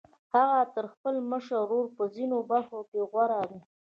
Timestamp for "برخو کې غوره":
2.51-3.41